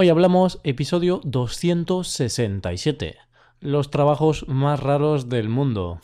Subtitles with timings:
[0.00, 3.16] Hoy hablamos episodio 267,
[3.58, 5.98] los trabajos más raros del mundo.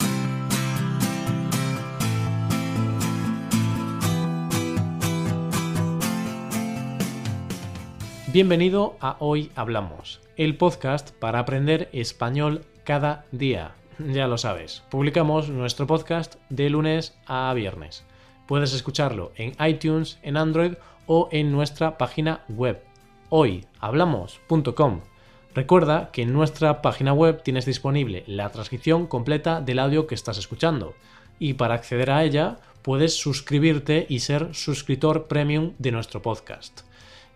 [8.33, 13.75] Bienvenido a Hoy Hablamos, el podcast para aprender español cada día.
[13.97, 18.05] Ya lo sabes, publicamos nuestro podcast de lunes a viernes.
[18.45, 20.73] Puedes escucharlo en iTunes, en Android
[21.07, 22.84] o en nuestra página web
[23.29, 25.01] hoyhablamos.com.
[25.55, 30.37] Recuerda que en nuestra página web tienes disponible la transcripción completa del audio que estás
[30.37, 30.95] escuchando
[31.39, 36.81] y para acceder a ella puedes suscribirte y ser suscriptor premium de nuestro podcast.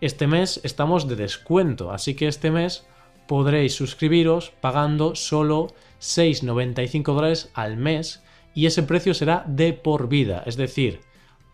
[0.02, 2.86] Este mes estamos de descuento, así que este mes
[3.26, 5.68] podréis suscribiros pagando solo
[6.00, 8.22] 6,95 dólares al mes
[8.54, 11.00] y ese precio será de por vida, es decir,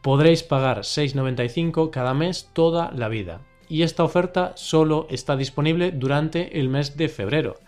[0.02, 6.58] podréis pagar 6,95 cada mes toda la vida y esta oferta solo está disponible durante
[6.60, 7.60] el mes de febrero.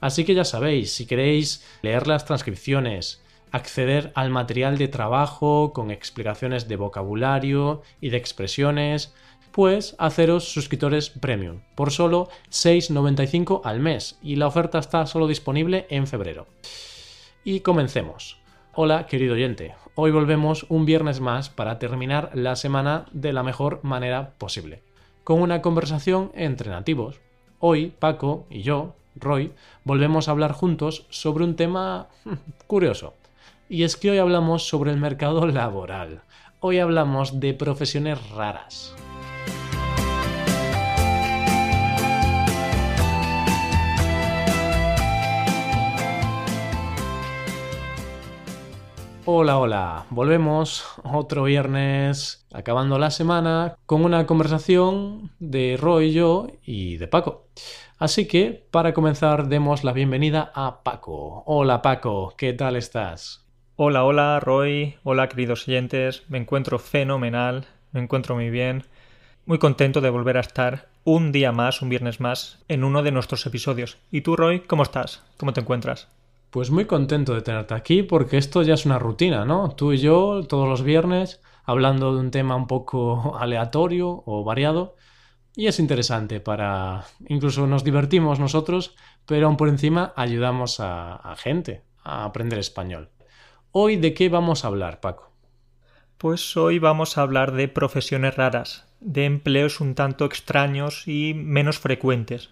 [0.00, 3.22] Así que ya sabéis, si queréis leer las transcripciones,
[3.52, 9.14] acceder al material de trabajo con explicaciones de vocabulario y de expresiones,
[9.52, 15.86] pues haceros suscriptores premium por solo 6,95 al mes y la oferta está solo disponible
[15.90, 16.46] en febrero.
[17.44, 18.38] Y comencemos.
[18.74, 23.80] Hola querido oyente, hoy volvemos un viernes más para terminar la semana de la mejor
[23.84, 24.82] manera posible
[25.24, 27.20] con una conversación entre nativos.
[27.58, 29.52] Hoy, Paco y yo, Roy,
[29.84, 32.34] volvemos a hablar juntos sobre un tema hmm,
[32.66, 33.14] curioso.
[33.68, 36.22] Y es que hoy hablamos sobre el mercado laboral.
[36.60, 38.94] Hoy hablamos de profesiones raras.
[49.24, 56.48] Hola, hola, volvemos otro viernes acabando la semana con una conversación de Roy, y yo
[56.64, 57.46] y de Paco.
[57.98, 61.44] Así que, para comenzar, demos la bienvenida a Paco.
[61.46, 63.46] Hola Paco, ¿qué tal estás?
[63.76, 68.86] Hola, hola Roy, hola queridos oyentes, me encuentro fenomenal, me encuentro muy bien,
[69.46, 73.12] muy contento de volver a estar un día más, un viernes más, en uno de
[73.12, 73.98] nuestros episodios.
[74.10, 75.22] ¿Y tú, Roy, cómo estás?
[75.36, 76.08] ¿Cómo te encuentras?
[76.52, 79.70] Pues muy contento de tenerte aquí porque esto ya es una rutina, ¿no?
[79.74, 84.94] Tú y yo todos los viernes hablando de un tema un poco aleatorio o variado
[85.56, 87.06] y es interesante para...
[87.26, 93.08] incluso nos divertimos nosotros, pero aún por encima ayudamos a, a gente a aprender español.
[93.70, 95.32] Hoy de qué vamos a hablar, Paco?
[96.18, 101.78] Pues hoy vamos a hablar de profesiones raras, de empleos un tanto extraños y menos
[101.78, 102.50] frecuentes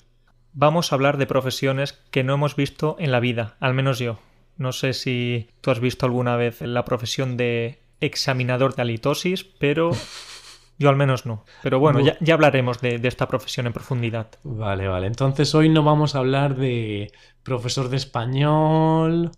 [0.52, 4.18] vamos a hablar de profesiones que no hemos visto en la vida, al menos yo.
[4.56, 9.90] No sé si tú has visto alguna vez la profesión de examinador de halitosis, pero
[10.78, 11.44] yo al menos no.
[11.62, 14.28] Pero bueno, ya, hablaremos de, de, esta profesión en profundidad.
[14.42, 15.06] Vale, vale.
[15.06, 17.12] Entonces hoy no vamos a hablar de
[17.42, 19.30] profesor de español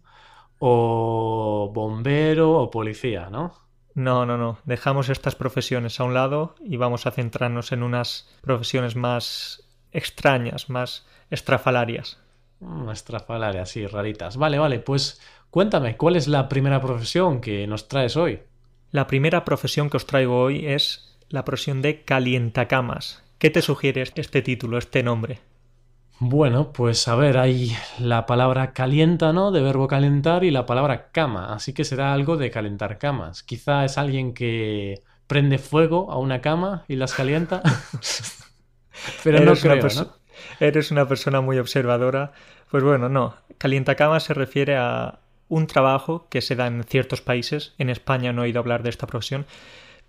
[0.58, 3.54] o bombero o policía, ¿no?
[3.94, 4.58] No, no, no.
[4.64, 10.68] Dejamos estas profesiones a un lado y vamos a centrarnos en unas profesiones más extrañas,
[10.70, 12.18] más estrafalarias.
[12.60, 14.36] Mm, estrafalarias, sí, raritas.
[14.36, 15.20] Vale, vale, pues
[15.50, 18.40] cuéntame, ¿cuál es la primera profesión que nos traes hoy?
[18.90, 23.22] La primera profesión que os traigo hoy es la profesión de calientacamas.
[23.38, 25.40] ¿Qué te sugiere este título, este nombre?
[26.24, 29.50] Bueno, pues a ver, hay la palabra calienta, ¿no?
[29.50, 33.42] De verbo calentar y la palabra cama, así que será algo de calentar camas.
[33.42, 37.62] Quizá es alguien que prende fuego a una cama y las calienta.
[39.24, 40.14] Pero eres no creo,
[40.60, 42.32] Eres una persona muy observadora.
[42.70, 43.34] Pues bueno, no.
[43.58, 47.74] Calientacama se refiere a un trabajo que se da en ciertos países.
[47.78, 49.46] En España no he oído hablar de esta profesión.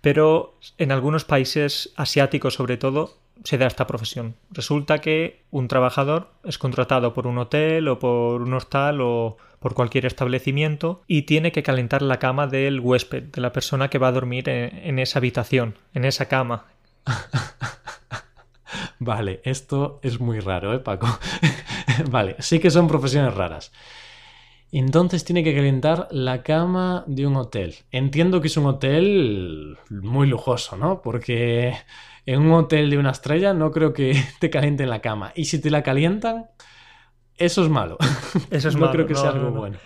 [0.00, 4.36] Pero en algunos países asiáticos, sobre todo, se da esta profesión.
[4.50, 9.74] Resulta que un trabajador es contratado por un hotel o por un hostal o por
[9.74, 14.08] cualquier establecimiento y tiene que calentar la cama del huésped, de la persona que va
[14.08, 16.66] a dormir en, esa habitación, en esa cama.
[18.98, 21.06] Vale, esto es muy raro, ¿eh, Paco?
[22.10, 23.72] vale, sí que son profesiones raras.
[24.72, 27.76] Entonces tiene que calentar la cama de un hotel.
[27.92, 31.00] Entiendo que es un hotel muy lujoso, ¿no?
[31.00, 31.74] Porque
[32.26, 35.32] en un hotel de una estrella no creo que te calienten la cama.
[35.36, 36.46] Y si te la calientan,
[37.36, 37.98] eso es malo.
[38.50, 39.78] Eso es no creo que sea algo bueno.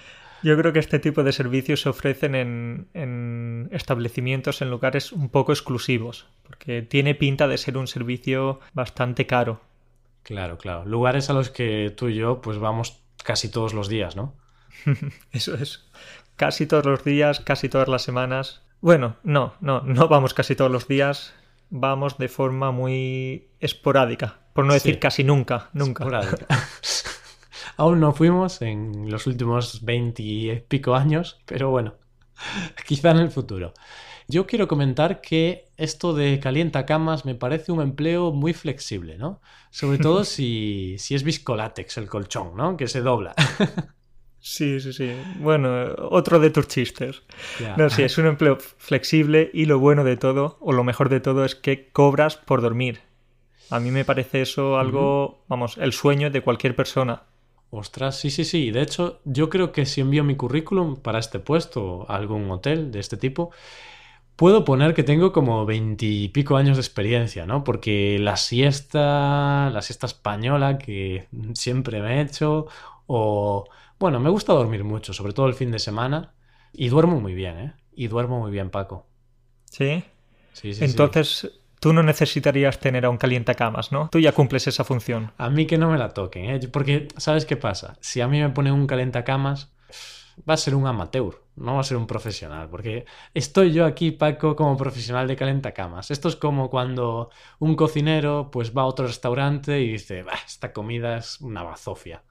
[0.43, 5.53] Yo creo que este tipo de servicios se ofrecen en, establecimientos, en lugares un poco
[5.53, 9.61] exclusivos, porque tiene pinta de ser un servicio bastante caro.
[10.23, 10.85] Claro, claro.
[10.85, 14.35] Lugares a los que tú y yo pues vamos casi todos los días, ¿no?
[15.33, 15.89] Eso es.
[16.37, 18.63] Casi todos los días, casi todas las semanas.
[18.81, 21.35] Bueno, no, no, no vamos casi todos los días.
[21.71, 26.07] Vamos de forma muy esporádica, por no decir casi nunca, nunca.
[27.79, 31.95] Aún no fuimos en los últimos 20 y pico años, pero bueno,
[32.87, 33.73] quizá en el futuro.
[34.27, 39.41] Yo quiero comentar que esto de calienta camas me parece un empleo muy flexible, ¿no?
[39.71, 42.77] Sobre todo si, si es viscolátex el colchón, ¿no?
[42.77, 43.35] Que se dobla.
[44.41, 45.11] Sí, sí, sí.
[45.41, 45.69] Bueno,
[46.11, 47.23] otro de tus chistes.
[47.77, 51.19] No, sí, es un empleo flexible y lo bueno de todo, o lo mejor de
[51.19, 53.01] todo, es que cobras por dormir.
[53.69, 57.25] A mí me parece eso algo, vamos, el sueño de cualquier persona.
[57.71, 58.71] Ostras, sí, sí, sí.
[58.71, 62.91] De hecho, yo creo que si envío mi currículum para este puesto a algún hotel
[62.91, 63.51] de este tipo,
[64.37, 67.65] puedo poner que tengo como veintipico años de experiencia, ¿no?
[67.65, 72.67] Porque la siesta, la siesta española que siempre me he hecho,
[73.07, 73.69] o...
[74.01, 76.33] Bueno, me gusta dormir mucho, sobre todo el fin de semana,
[76.73, 77.73] y duermo muy bien, ¿eh?
[77.97, 79.09] Y duermo muy bien, Paco.
[79.65, 80.05] ¿Sí?
[80.53, 80.85] Sí, sí.
[80.85, 81.51] Entonces,
[81.81, 84.09] tú no necesitarías tener a un calientacamas, ¿no?
[84.11, 85.33] Tú ya cumples esa función.
[85.39, 86.61] A mí que no me la toquen, ¿eh?
[86.73, 87.97] Porque, ¿sabes qué pasa?
[88.01, 89.71] Si a mí me ponen un calientacamas
[90.49, 94.11] va a ser un amateur, no va a ser un profesional, porque estoy yo aquí,
[94.11, 96.11] Paco, como profesional de calentacamas.
[96.11, 101.17] Esto es como cuando un cocinero pues va a otro restaurante y dice, esta comida
[101.17, 102.23] es una bazofia.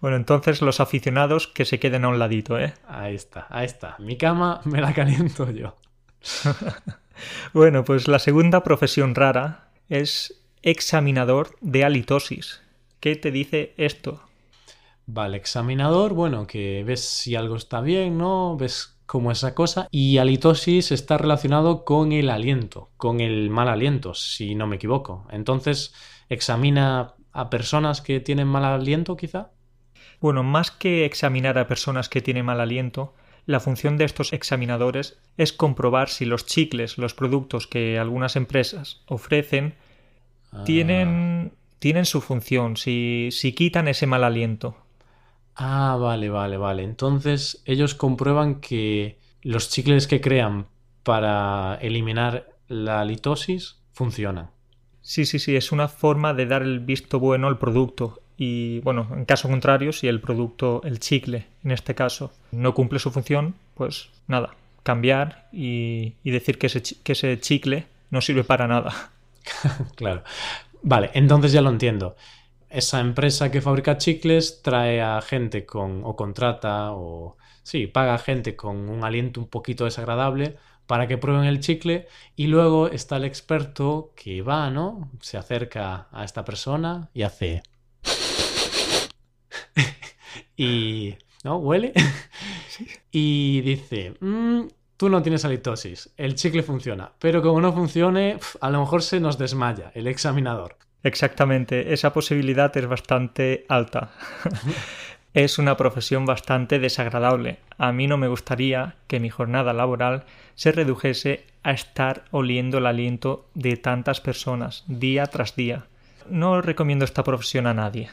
[0.00, 2.74] Bueno, entonces los aficionados que se queden a un ladito, ¿eh?
[2.86, 3.96] Ahí está, ahí está.
[3.98, 5.76] Mi cama me la caliento yo.
[7.52, 12.62] bueno, pues la segunda profesión rara es examinador de halitosis.
[13.00, 14.22] ¿Qué te dice esto?
[15.06, 18.56] Vale, examinador, bueno, que ves si algo está bien, ¿no?
[18.56, 19.86] Ves cómo esa cosa.
[19.90, 25.26] Y halitosis está relacionado con el aliento, con el mal aliento, si no me equivoco.
[25.30, 25.94] Entonces,
[26.28, 29.52] examina a personas que tienen mal aliento, quizá.
[30.20, 33.14] Bueno, más que examinar a personas que tienen mal aliento,
[33.46, 39.02] la función de estos examinadores es comprobar si los chicles, los productos que algunas empresas
[39.06, 39.74] ofrecen,
[40.64, 41.56] tienen, ah.
[41.78, 44.76] tienen su función, si, si quitan ese mal aliento.
[45.54, 46.82] Ah, vale, vale, vale.
[46.82, 50.66] Entonces ellos comprueban que los chicles que crean
[51.02, 54.50] para eliminar la litosis funcionan.
[55.00, 58.20] Sí, sí, sí, es una forma de dar el visto bueno al producto.
[58.36, 62.98] Y bueno, en caso contrario, si el producto, el chicle en este caso, no cumple
[62.98, 68.66] su función, pues nada, cambiar y, decir que ese, que ese chicle no sirve para
[68.66, 69.10] nada.
[69.96, 70.22] claro.
[70.82, 72.16] Vale, entonces ya lo entiendo
[72.70, 78.18] esa empresa que fabrica chicles trae a gente con, o contrata, o sí, paga a
[78.18, 80.56] gente con un aliento un poquito desagradable
[80.86, 82.06] para que prueben el chicle
[82.36, 85.10] y luego está el experto que va, ¿no?
[85.20, 87.62] Se acerca a esta persona y hace...
[90.56, 91.14] y...
[91.44, 91.58] ¿No?
[91.58, 91.92] Huele.
[93.10, 94.14] y dice...
[94.20, 94.62] Mm,
[94.96, 99.20] tú no tienes halitosis, el chicle funciona, pero como no funcione, a lo mejor se
[99.20, 100.76] nos desmaya el examinador.
[101.02, 104.10] Exactamente, esa posibilidad es bastante alta.
[105.34, 107.58] es una profesión bastante desagradable.
[107.78, 110.24] A mí no me gustaría que mi jornada laboral
[110.54, 115.86] se redujese a estar oliendo el aliento de tantas personas día tras día.
[116.28, 118.08] No recomiendo esta profesión a nadie.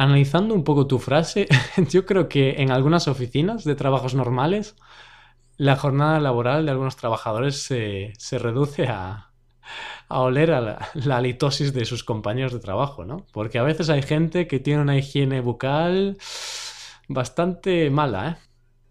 [0.00, 1.48] Analizando un poco tu frase,
[1.90, 4.76] yo creo que en algunas oficinas de trabajos normales
[5.56, 9.32] la jornada laboral de algunos trabajadores se, reduce a,
[10.08, 13.26] a oler a la, la, litosis de sus compañeros de trabajo, ¿no?
[13.32, 16.16] Porque a veces hay gente que tiene una higiene bucal
[17.08, 18.36] bastante mala, ¿eh?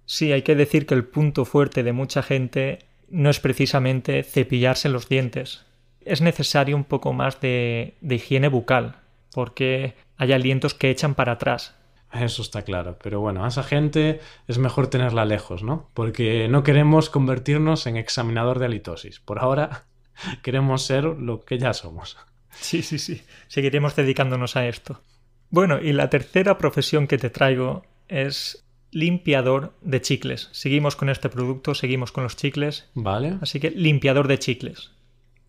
[0.05, 4.89] Sí, hay que decir que el punto fuerte de mucha gente no es precisamente cepillarse
[4.89, 5.63] los dientes.
[6.01, 8.97] Es necesario un poco más de, de higiene bucal,
[9.37, 11.75] porque hay alientos que echan para atrás.
[12.11, 15.91] Eso está claro, pero bueno, a esa gente es mejor tenerla lejos, ¿no?
[15.93, 19.19] Porque no queremos convertirnos en examinador de halitosis.
[19.19, 19.85] Por ahora
[20.41, 22.17] queremos ser lo que ya somos.
[22.49, 23.21] Sí, sí, sí.
[23.47, 25.03] Seguiremos dedicándonos a esto.
[25.51, 30.49] Bueno, y la tercera profesión que te traigo es limpiador de chicles.
[30.51, 32.89] Seguimos con este producto, seguimos con los chicles.
[32.95, 33.37] Vale.
[33.39, 34.96] Así que limpiador de chicles.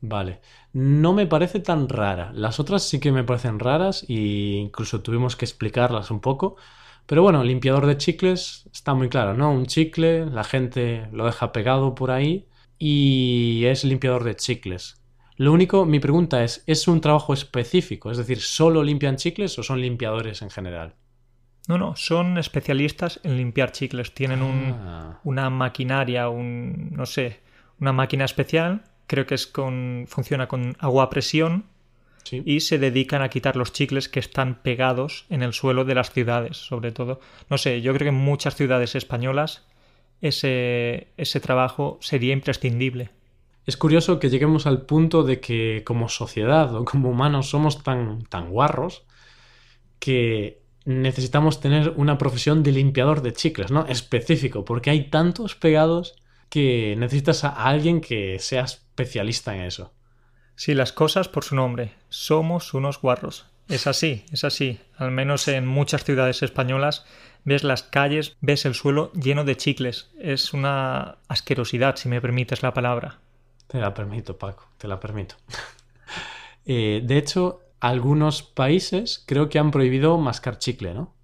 [0.01, 0.41] Vale.
[0.73, 2.31] No me parece tan rara.
[2.33, 6.57] Las otras sí que me parecen raras e incluso tuvimos que explicarlas un poco.
[7.07, 9.51] Pero bueno, limpiador de chicles está muy claro, ¿no?
[9.51, 12.47] Un chicle, la gente lo deja pegado por ahí
[12.79, 15.03] y es limpiador de chicles.
[15.37, 18.11] Lo único, mi pregunta es, ¿es un trabajo específico?
[18.11, 20.97] Es decir, ¿solo limpian chicles o son limpiadores en general?
[21.69, 24.15] No, no, son especialistas en limpiar chicles.
[24.15, 25.21] Tienen ah.
[25.25, 27.41] una maquinaria, un, no sé,
[27.81, 31.65] una máquina especial, creo que es con, funciona con agua a presión
[32.31, 36.13] y se dedican a quitar los chicles que están pegados en el suelo de las
[36.13, 37.21] ciudades, sobre todo.
[37.49, 39.67] No sé, yo creo que en muchas ciudades españolas
[40.21, 43.11] ese, ese trabajo sería imprescindible.
[43.65, 48.23] Es curioso que lleguemos al punto de que como sociedad o como humanos somos tan,
[48.25, 49.05] tan guarros
[49.99, 53.87] que necesitamos tener una profesión de limpiador de chicles, ¿no?
[53.87, 56.17] Específico, porque hay tantos pegados
[56.49, 58.67] que necesitas a alguien que sea
[58.99, 59.93] especialista en eso.
[60.57, 61.95] Sí, las cosas por su nombre.
[62.09, 63.47] Somos unos guarros.
[63.69, 64.81] Es así, es así.
[64.97, 67.05] Al menos en muchas ciudades españolas
[67.45, 70.11] ves las calles, ves el suelo lleno de chicles.
[70.19, 73.21] Es una asquerosidad, si me permites la palabra.
[73.69, 75.37] Te la permito, Paco, te la permito.
[76.71, 81.15] Eh, de hecho, algunos países creo que han prohibido mascar chicle, ¿no?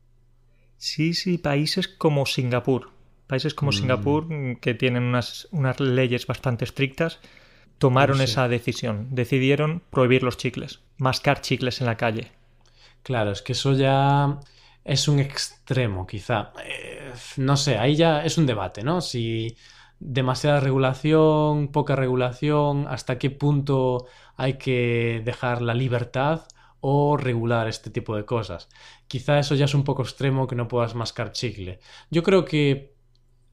[0.78, 2.92] Sí, sí, países como Singapur.
[3.26, 3.74] Países como mm.
[3.74, 4.26] Singapur,
[4.62, 7.20] que tienen unas, unas leyes bastante estrictas,
[7.78, 9.08] tomaron esa decisión.
[9.10, 12.32] Decidieron prohibir los chicles, mascar chicles en la calle.
[13.02, 14.40] Claro, es que eso ya
[14.84, 16.52] es un extremo, quizá.
[16.64, 19.00] Eh, no sé, ahí ya es un debate, ¿no?
[19.00, 19.56] Si
[20.00, 26.46] demasiada regulación, poca regulación, hasta qué punto hay que dejar la libertad
[26.80, 28.68] o regular este tipo de cosas.
[29.06, 31.80] Quizá eso ya es un poco extremo que no puedas mascar chicle.
[32.10, 32.93] Yo creo que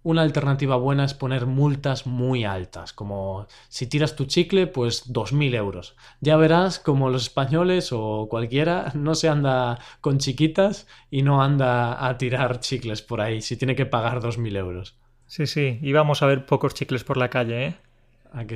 [0.04, 5.56] una alternativa buena es poner multas muy altas, como si tiras tu chicle, pues 2.000
[5.56, 5.96] euros.
[6.22, 12.08] Ya verás como los españoles o cualquiera no se anda con chiquitas y no anda
[12.08, 14.96] a tirar chicles por ahí, si tiene que pagar 2.000 euros.
[15.28, 17.76] Sí, sí, y vamos a ver pocos chicles por la calle, ¿eh?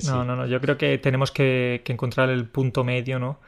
[0.05, 3.39] No, no, no, yo creo que tenemos que, encontrar el punto medio, ¿no?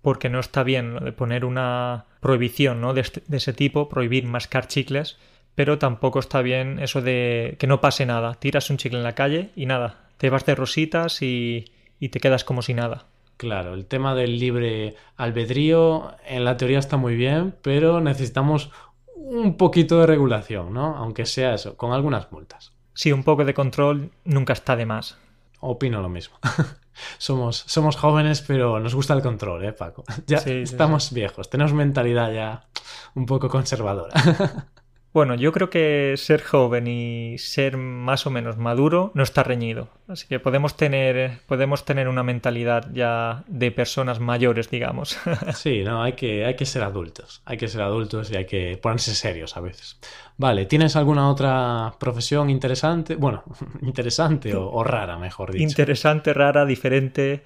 [0.00, 2.94] Porque no está bien de poner una prohibición, ¿no?
[2.94, 5.18] De, este, de ese tipo, prohibir mascar chicles
[5.56, 8.34] pero tampoco está bien eso de que no pase nada.
[8.34, 11.64] Tiras un chicle en la calle y nada, te vas de rositas y,
[11.98, 13.06] te quedas como si nada.
[13.38, 18.70] Claro, el tema del libre albedrío en la teoría está muy bien, pero necesitamos
[19.14, 20.96] un poquito de regulación, ¿no?
[20.96, 22.72] Aunque sea eso, con algunas multas.
[22.94, 25.18] Sí, un poco de control nunca está de más.
[25.60, 26.38] Opino lo mismo.
[27.18, 30.04] somos, somos jóvenes, pero nos gusta el control, ¿eh, Paco?
[30.26, 32.66] Ya estamos viejos, tenemos mentalidad ya
[33.14, 34.14] un poco conservadora.
[35.16, 39.88] Bueno, yo creo que ser joven y ser más o menos maduro no está reñido.
[40.08, 45.16] Así que podemos tener, podemos tener una mentalidad ya de personas mayores, digamos.
[45.54, 47.40] Sí, no, hay que, hay que ser adultos.
[47.46, 49.98] Hay que ser adultos y hay que ponerse serios a veces.
[50.36, 53.14] Vale, ¿tienes alguna otra profesión interesante?
[53.14, 53.42] Bueno,
[53.80, 55.62] interesante o, rara, mejor dicho.
[55.62, 57.42] Interesante, rara, diferente.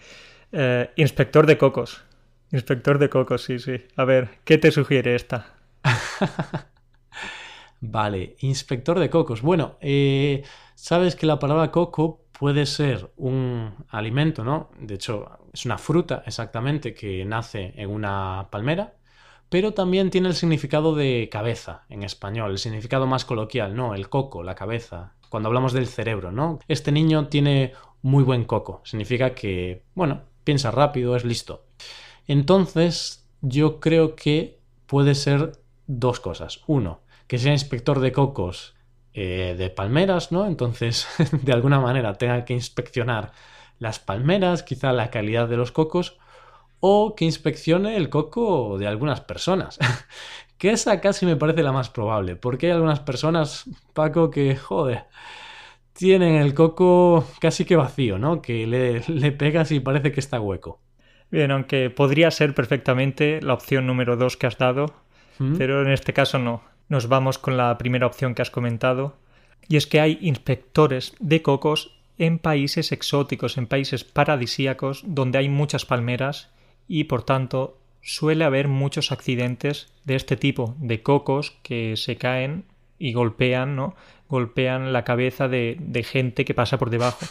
[0.50, 2.02] Eh, inspector de cocos.
[2.50, 3.76] Inspector de cocos, sí, sí.
[3.94, 5.54] A ver, ¿qué te sugiere esta?
[7.80, 9.40] Vale, inspector de cocos.
[9.40, 10.42] Bueno, eh,
[10.74, 14.70] sabes que la palabra coco puede ser un alimento, ¿no?
[14.78, 18.96] De hecho, es una fruta exactamente que nace en una palmera,
[19.48, 23.94] pero también tiene el significado de cabeza en español, el significado más coloquial, ¿no?
[23.94, 25.14] El coco, la cabeza.
[25.30, 26.58] Cuando hablamos del cerebro, ¿no?
[26.68, 27.72] Este niño tiene
[28.02, 28.82] muy buen coco.
[28.84, 31.64] Significa que, bueno, piensa rápido, es listo.
[32.26, 35.52] Entonces, yo creo que puede ser
[35.86, 36.62] dos cosas.
[36.66, 38.74] Uno, que sea inspector de cocos
[39.14, 40.48] eh, de palmeras, ¿no?
[40.48, 41.06] Entonces,
[41.44, 43.30] de alguna manera tenga que inspeccionar
[43.78, 46.18] las palmeras, quizá la calidad de los cocos,
[46.80, 49.78] o que inspeccione el coco de algunas personas.
[50.58, 55.04] que esa casi me parece la más probable, porque hay algunas personas, Paco, que, joder,
[55.92, 58.42] tienen el coco casi que vacío, ¿no?
[58.42, 60.80] Que le, le pegas y parece que está hueco.
[61.30, 64.86] Bien, aunque podría ser perfectamente la opción número dos que has dado,
[65.38, 65.58] ¿Mm?
[65.58, 69.16] pero en este caso no nos vamos con la primera opción que has comentado,
[69.68, 75.48] y es que hay inspectores de cocos en países exóticos, en países paradisíacos, donde hay
[75.48, 76.50] muchas palmeras
[76.88, 82.64] y por tanto suele haber muchos accidentes de este tipo, de cocos que se caen
[82.98, 83.94] y golpean, ¿no?
[84.28, 87.24] Golpean la cabeza de, gente que pasa por debajo.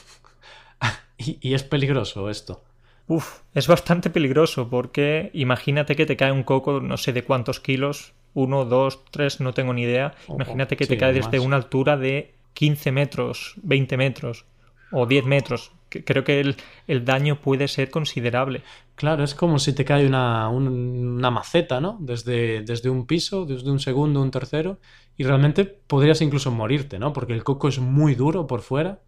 [1.17, 2.63] y, y es peligroso esto.
[3.07, 7.59] Uf, es bastante peligroso porque imagínate que te cae un coco no sé de cuántos
[7.59, 10.13] kilos, uno, dos, tres, no tengo ni idea.
[10.27, 14.45] Imagínate que te cae desde una altura de 15 metros, 20 metros
[14.91, 15.71] o 10 metros.
[15.89, 16.39] Creo que
[16.87, 18.61] el, daño puede ser considerable.
[18.95, 21.97] Claro, es como si te cae una, una maceta, ¿no?
[21.99, 24.79] Desde, desde un piso, desde un segundo, un tercero,
[25.17, 27.11] y realmente podrías incluso morirte, ¿no?
[27.11, 28.99] Porque el coco es muy duro por fuera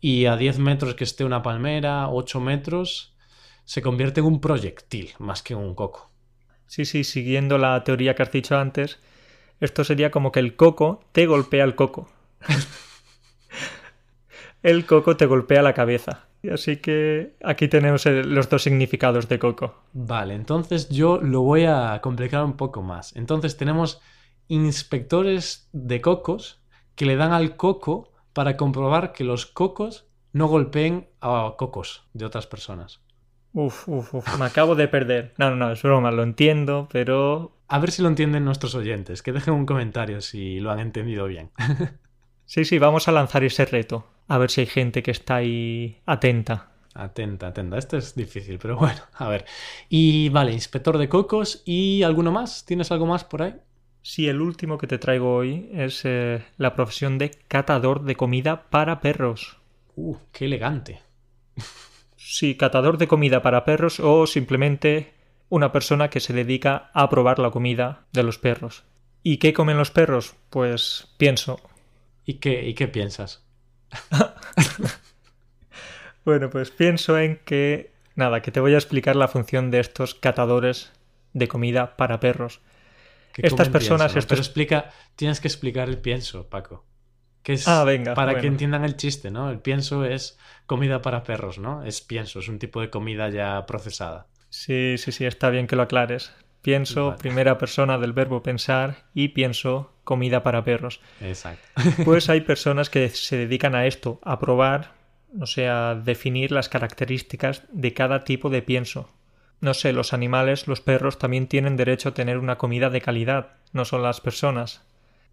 [0.00, 3.14] y a 10 metros que esté una palmera, 8 metros,
[3.64, 6.09] se convierte en un proyectil más que en un coco.
[6.70, 9.00] Sí, sí, siguiendo la teoría que has dicho antes,
[9.58, 12.08] esto sería como que el coco te golpea el coco.
[14.62, 16.28] el coco te golpea la cabeza.
[16.48, 19.82] Así que aquí tenemos los dos significados de coco.
[19.92, 23.16] Vale, entonces yo lo voy a complicar un poco más.
[23.16, 24.00] Entonces tenemos
[24.46, 26.62] inspectores de cocos
[26.94, 32.26] que le dan al coco para comprobar que los cocos no golpeen a cocos de
[32.26, 33.00] otras personas.
[33.52, 35.34] Uf, uf, uf, me acabo de perder.
[35.36, 37.56] No, no, no, es broma, lo entiendo, pero...
[37.66, 41.26] A ver si lo entienden nuestros oyentes, que dejen un comentario si lo han entendido
[41.26, 41.50] bien.
[42.46, 44.06] sí, sí, vamos a lanzar ese reto.
[44.28, 46.70] A ver si hay gente que está ahí atenta.
[46.94, 47.78] Atenta, atenta.
[47.78, 49.44] Esto es difícil, pero bueno, a ver.
[49.88, 52.64] Y vale, inspector de cocos y alguno más.
[52.64, 53.54] ¿Tienes algo más por ahí?
[54.02, 58.70] Sí, el último que te traigo hoy es eh, la profesión de catador de comida
[58.70, 59.58] para perros.
[59.94, 61.00] Uh, qué elegante.
[62.22, 65.14] Sí, catador de comida para perros o simplemente
[65.48, 68.84] una persona que se dedica a probar la comida de los perros.
[69.22, 70.36] ¿Y qué comen los perros?
[70.50, 71.60] Pues pienso.
[72.26, 73.42] ¿Y qué, y qué piensas?
[76.24, 77.90] bueno, pues pienso en que...
[78.16, 80.92] Nada, que te voy a explicar la función de estos catadores
[81.32, 82.60] de comida para perros.
[83.34, 84.12] Estas personas...
[84.12, 86.84] Pero explica, tienes que explicar el pienso, Paco.
[87.42, 89.50] Que es ah, venga, para que entiendan el chiste, ¿no?
[89.50, 91.84] El pienso es comida para perros, ¿no?
[91.84, 94.26] Es pienso, es un tipo de comida ya procesada.
[94.50, 96.32] Sí, sí, sí, está bien que lo aclares.
[96.62, 101.00] Pienso, primera persona del verbo pensar y pienso comida para perros.
[101.20, 101.66] Exacto.
[102.04, 104.92] Pues hay personas que se dedican a esto, a probar,
[105.40, 109.08] o sea, a definir las características de cada tipo de pienso.
[109.60, 113.52] No sé, los animales, los perros también tienen derecho a tener una comida de calidad,
[113.72, 114.82] no son las personas.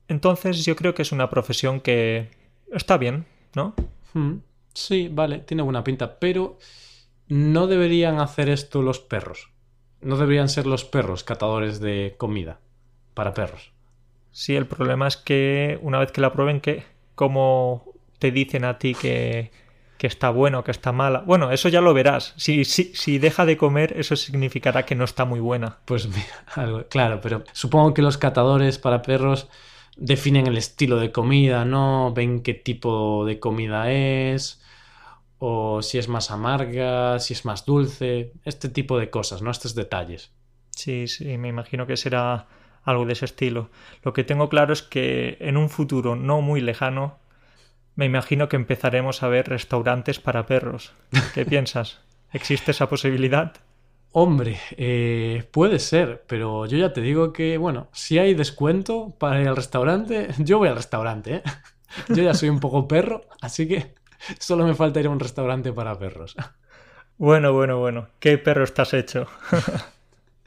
[0.07, 2.29] Entonces yo creo que es una profesión que
[2.71, 3.73] está bien, ¿no?
[4.13, 4.37] Hmm.
[4.73, 6.57] Sí, vale, tiene buena pinta, pero
[7.27, 9.49] no deberían hacer esto los perros.
[10.01, 12.59] No deberían ser los perros catadores de comida
[13.13, 13.71] para perros.
[14.31, 16.83] Sí, el problema es que una vez que la prueben, ¿qué?
[17.15, 19.51] ¿Cómo te dicen a ti que,
[19.97, 21.21] que está bueno, que está mala?
[21.21, 22.35] Bueno, eso ya lo verás.
[22.37, 25.79] Si, si, si deja de comer, eso significará que no está muy buena.
[25.85, 29.49] Pues mira, claro, pero supongo que los catadores para perros
[29.97, 32.13] definen el estilo de comida, ¿no?
[32.13, 34.61] Ven qué tipo de comida es,
[35.39, 39.51] o si es más amarga, si es más dulce, este tipo de cosas, ¿no?
[39.51, 40.31] Estos detalles.
[40.71, 42.47] Sí, sí, me imagino que será
[42.83, 43.69] algo de ese estilo.
[44.03, 47.19] Lo que tengo claro es que en un futuro no muy lejano,
[47.95, 50.93] me imagino que empezaremos a ver restaurantes para perros.
[51.33, 51.99] ¿Qué piensas?
[52.31, 53.53] ¿Existe esa posibilidad?
[54.19, 59.39] Hombre, eh, puede ser, pero yo ya te digo que, bueno, si hay descuento para
[59.39, 61.43] ir al restaurante, yo voy al restaurante, ¿eh?
[62.09, 63.93] Yo ya soy un poco perro, así que
[64.39, 66.35] solo me falta ir a un restaurante para perros.
[67.19, 68.07] Bueno, bueno, bueno.
[68.19, 69.27] ¿Qué perro estás hecho?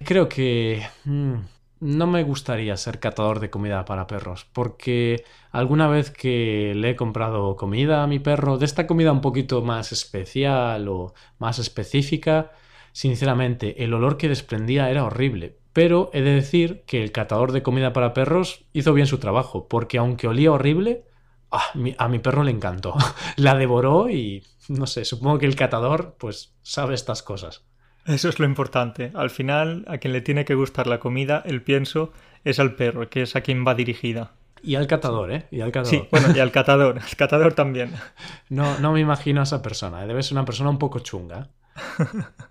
[0.05, 1.35] Creo que mm,
[1.79, 6.97] no me gustaría ser catador de comida para perros, porque alguna vez que le he
[6.97, 12.51] comprado comida a mi perro, de esta comida un poquito más especial o más específica,
[12.93, 17.63] Sinceramente, el olor que desprendía era horrible, pero he de decir que el catador de
[17.63, 21.05] comida para perros hizo bien su trabajo, porque aunque olía horrible,
[21.51, 21.63] ah,
[21.99, 22.95] a mi perro le encantó.
[23.37, 27.65] La devoró y no sé, supongo que el catador pues sabe estas cosas.
[28.07, 29.13] Eso es lo importante.
[29.15, 32.13] Al final, a quien le tiene que gustar la comida, el pienso,
[32.45, 34.33] es al perro, que es a quien va dirigida.
[34.63, 35.47] Y al catador, ¿eh?
[35.51, 36.01] Y al catador.
[36.01, 36.99] Sí, bueno, y al catador.
[36.99, 37.93] El catador también.
[38.49, 40.03] No, no me imagino a esa persona.
[40.03, 40.09] ¿eh?
[40.09, 41.49] Debe ser una persona un poco chunga.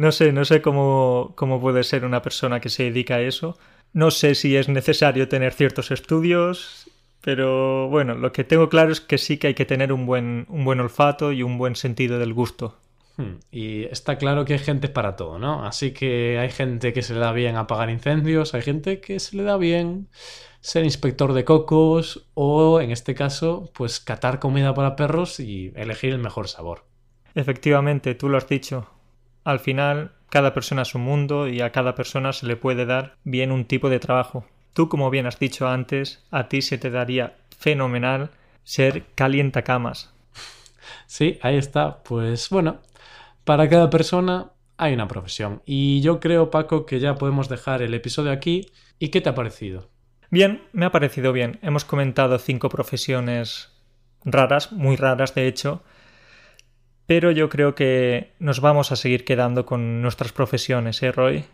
[0.00, 3.58] No sé, no sé cómo, cómo puede ser una persona que se dedica a eso.
[3.92, 9.02] No sé si es necesario tener ciertos estudios, pero bueno, lo que tengo claro es
[9.02, 12.18] que sí que hay que tener un buen, un buen olfato y un buen sentido
[12.18, 12.78] del gusto.
[13.18, 15.66] Hmm, y está claro que hay gente para todo, ¿no?
[15.66, 19.36] Así que hay gente que se le da bien apagar incendios, hay gente que se
[19.36, 20.08] le da bien
[20.62, 26.14] ser inspector de cocos o, en este caso, pues catar comida para perros y elegir
[26.14, 26.86] el mejor sabor.
[27.34, 28.88] Efectivamente, tú lo has dicho.
[29.44, 33.16] Al final, cada persona es un mundo y a cada persona se le puede dar
[33.24, 34.44] bien un tipo de trabajo.
[34.74, 38.30] Tú, como bien has dicho antes, a ti se te daría fenomenal
[38.64, 40.12] ser calientacamas.
[41.06, 42.02] Sí, ahí está.
[42.04, 42.78] Pues bueno,
[43.44, 45.62] para cada persona hay una profesión.
[45.66, 48.70] Y yo creo, Paco, que ya podemos dejar el episodio aquí.
[48.98, 49.88] ¿Y qué te ha parecido?
[50.30, 51.58] Bien, me ha parecido bien.
[51.62, 53.72] Hemos comentado cinco profesiones
[54.24, 55.82] raras, muy raras de hecho,
[57.10, 61.44] pero yo creo que nos vamos a seguir quedando con nuestras profesiones, ¿eh, Roy?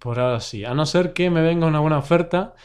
[0.00, 2.56] Por ahora sí, a no ser que me venga una buena oferta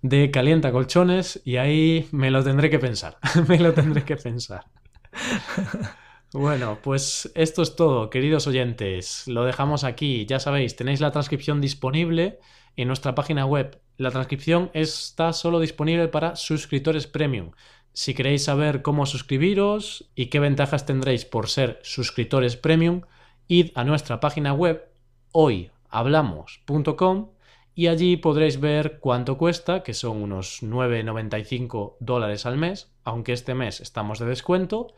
[0.00, 4.64] de calienta colchones y ahí me lo tendré que pensar, me lo tendré que pensar.
[6.32, 9.26] Bueno, pues esto es todo, queridos oyentes.
[9.26, 10.26] Lo dejamos aquí.
[10.26, 12.38] Ya sabéis, tenéis la transcripción disponible
[12.76, 13.80] en nuestra página web.
[13.96, 17.52] La transcripción está solo disponible para suscriptores premium.
[17.98, 23.00] Si queréis saber cómo suscribiros y qué ventajas tendréis por ser suscriptores premium,
[23.48, 24.88] id a nuestra página web
[25.32, 27.30] hoyhablamos.com
[27.74, 33.54] y allí podréis ver cuánto cuesta, que son unos 9,95 dólares al mes, aunque este
[33.54, 34.94] mes estamos de descuento,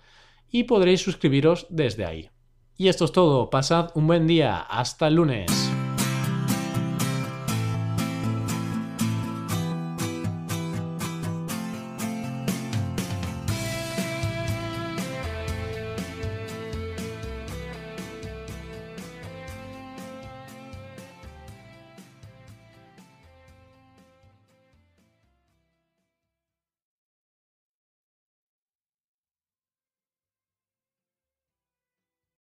[0.51, 2.29] y podréis suscribiros desde ahí.
[2.77, 5.51] Y esto es todo, pasad un buen día, hasta el lunes.